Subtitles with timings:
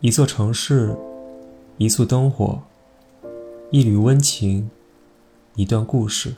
[0.00, 0.94] 一座城市，
[1.78, 2.60] 一簇灯火，
[3.70, 4.70] 一缕温情，
[5.54, 6.34] 一段故事。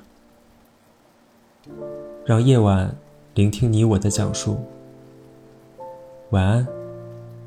[2.24, 2.96] 让夜晚
[3.34, 4.58] 聆听你我的讲述。
[6.30, 6.64] 晚安，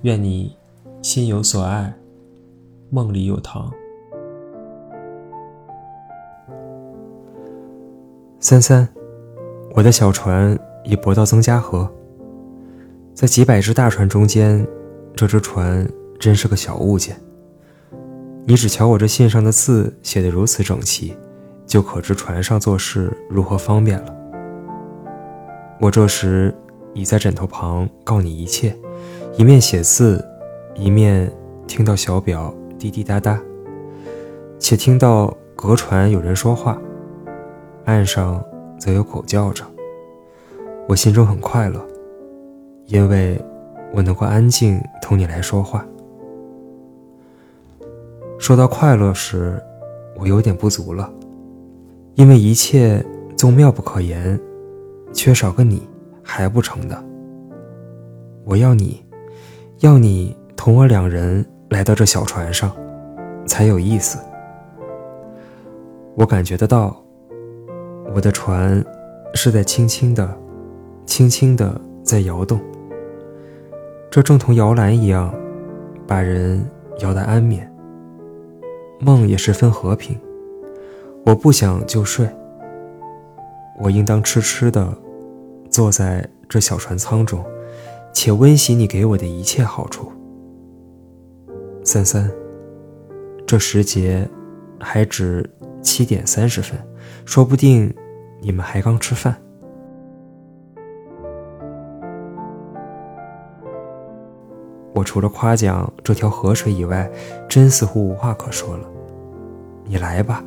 [0.01, 0.53] 愿你
[1.01, 1.93] 心有所爱，
[2.89, 3.71] 梦里有糖。
[8.41, 8.85] 三三，
[9.73, 11.89] 我的小船已泊到曾家河，
[13.13, 14.67] 在几百只大船中间，
[15.15, 15.89] 这只船。
[16.21, 17.19] 真是个小物件。
[18.45, 21.17] 你只瞧我这信上的字写得如此整齐，
[21.65, 24.15] 就可知船上做事如何方便了。
[25.79, 26.53] 我这时
[26.93, 28.77] 倚在枕头旁告你一切，
[29.35, 30.23] 一面写字，
[30.75, 31.31] 一面
[31.67, 33.41] 听到小表滴滴答答，
[34.59, 36.79] 且听到隔船有人说话，
[37.85, 38.43] 岸上
[38.79, 39.65] 则有狗叫着。
[40.87, 41.83] 我心中很快乐，
[42.85, 43.43] 因为
[43.91, 45.83] 我能够安静同你来说话。
[48.51, 49.57] 说到快乐时，
[50.13, 51.09] 我有点不足了，
[52.15, 53.01] 因为一切
[53.37, 54.37] 纵妙不可言，
[55.13, 55.87] 缺少个你
[56.21, 57.01] 还不成的。
[58.43, 59.01] 我要你，
[59.79, 62.69] 要你同我两人来到这小船上，
[63.45, 64.19] 才有意思。
[66.15, 67.01] 我感觉得到，
[68.13, 68.83] 我的船
[69.33, 70.29] 是在轻轻的、
[71.05, 72.59] 轻轻的在摇动，
[74.09, 75.33] 这正同摇篮一样，
[76.05, 76.61] 把人
[76.99, 77.65] 摇得安眠。
[79.03, 80.15] 梦也十分和平，
[81.25, 82.29] 我不想就睡。
[83.79, 84.95] 我应当痴痴的
[85.71, 87.43] 坐在这小船舱中，
[88.13, 90.11] 且温习你给我的一切好处。
[91.83, 92.31] 三三，
[93.47, 94.29] 这时节
[94.79, 95.49] 还只
[95.81, 96.79] 七点三十分，
[97.25, 97.91] 说不定
[98.39, 99.35] 你们还刚吃饭。
[104.93, 107.09] 我除了夸奖这条河水以外，
[107.49, 108.87] 真似乎无话可说了。
[109.91, 110.41] 你来吧，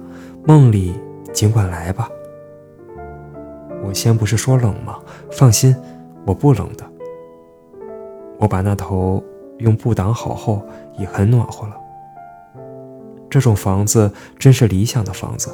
[0.47, 0.95] 梦里
[1.31, 2.09] 尽管来吧。
[3.85, 4.99] 我先不是说冷吗？
[5.31, 5.77] 放心，
[6.25, 6.85] 我不冷的。
[8.39, 9.23] 我把那头
[9.59, 10.67] 用布挡好后，
[10.99, 11.77] 已很暖和了。
[13.29, 15.51] 这种房子真是理想的房子。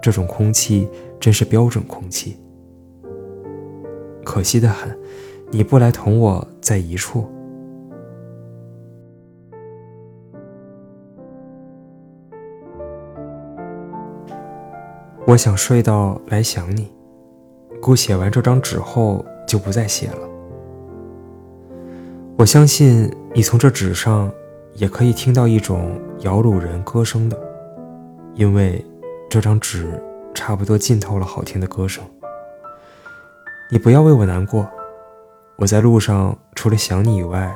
[0.00, 2.38] 这种空气真是标准空气。
[4.24, 4.96] 可惜的很，
[5.50, 7.28] 你不来同我在一处。
[15.24, 16.92] 我想睡到来想你，
[17.80, 20.28] 故写完这张纸后就不再写了。
[22.36, 24.30] 我相信你从这纸上
[24.74, 27.38] 也可以听到一种摇橹人歌声的，
[28.34, 28.84] 因为
[29.30, 29.88] 这张纸
[30.34, 32.04] 差不多浸透了好听的歌声。
[33.70, 34.68] 你不要为我难过，
[35.56, 37.54] 我在路上除了想你以外，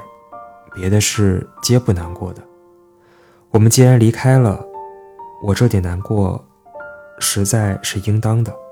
[0.72, 2.40] 别的事皆不难过的。
[3.50, 4.64] 我们既然离开了，
[5.42, 6.42] 我这点难过。
[7.18, 8.65] 实在是应当的。